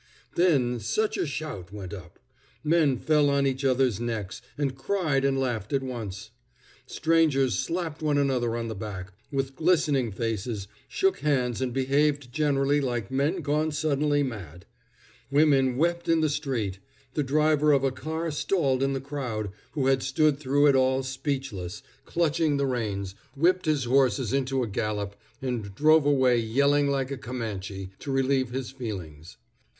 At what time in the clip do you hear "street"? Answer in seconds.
16.29-16.79